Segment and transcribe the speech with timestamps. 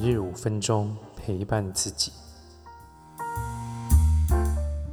[0.00, 2.12] 每日五分钟陪伴自己。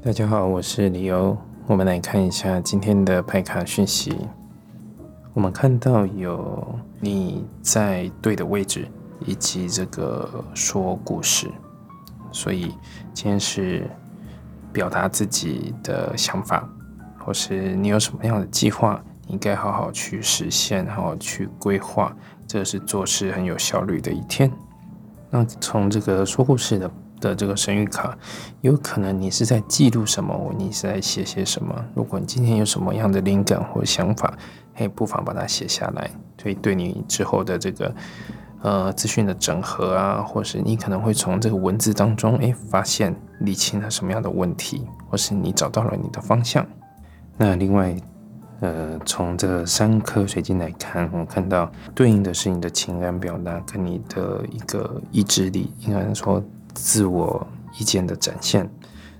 [0.04, 1.38] 大家好，我是李欧。
[1.68, 4.18] 我们来看一下今天的牌卡讯息。
[5.33, 8.88] 我们看到有你在对的位置，
[9.20, 11.52] 以及这个说故事。
[12.32, 12.74] 所以
[13.14, 13.88] 今天是
[14.74, 16.68] 表达自己的想法，
[17.20, 22.16] 或是你有什么样的计划，你应该好好去实现，好好去规划。
[22.48, 24.52] 这是做事很有效率的一天。
[25.35, 26.89] 那从这个说故事的
[27.20, 28.17] 的这个神谕卡，
[28.62, 30.53] 有可能你是在记录什么？
[30.57, 31.76] 你是在写些什么？
[31.93, 34.34] 如果你今天有什么样的灵感或想法，
[34.76, 36.09] 嘿，不妨把它写下来。
[36.41, 37.93] 所以对你之后的这个
[38.62, 46.65] 呃资讯的整合啊，或是你可能会从这个文字当中，诶发现理清了什么样的问题，或是你找到了你的方向。
[47.35, 47.93] 那另外。
[48.62, 56.41] 呃，从这三颗水晶来看，我看到对应的是你的情感表达跟你的一个意志力，应该说
[56.74, 57.46] 自我
[57.77, 58.70] 意见的展现。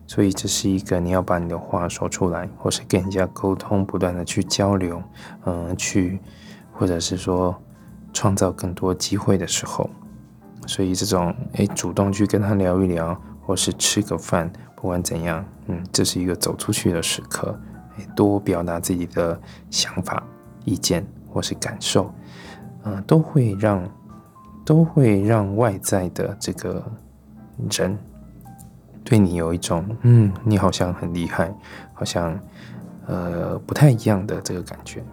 [0.08, 5.02] 所以这是一个你要把你的话说出来，或是跟人家沟通，不断的去交流，
[5.46, 6.20] 嗯，去
[6.72, 7.56] 或者是说
[8.14, 9.90] 创造更多机会的时候。
[10.68, 17.59] 所以这种诶，主动去跟他聊一聊，或是吃个饭，不管怎样，嗯，这是一个走出去的时刻。
[18.16, 20.24] 多表达自己的想法、
[20.64, 22.12] 意见或是感受，
[22.84, 23.84] 嗯，都会让
[24.64, 26.84] 都会让外在的这个
[27.72, 27.98] 人
[29.04, 31.54] 对你有一种嗯，你好像很厉害，
[31.94, 32.40] 好像
[33.08, 35.04] 呃不太一样的这个感觉。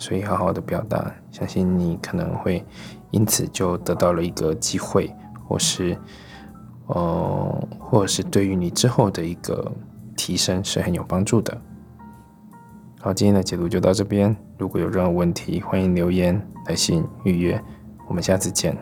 [0.00, 2.64] 所以好好的表达，相信你可能会
[3.10, 5.12] 因此就得到了一个机会，
[5.46, 5.98] 或是
[6.86, 9.72] 呃，或者是对于你之后的一个
[10.16, 11.60] 提升是很有帮助的。
[13.08, 14.36] 好，今天的解读就到这边。
[14.58, 17.58] 如果有任何问题，欢迎留言、来信、预约。
[18.06, 18.76] 我们下次见。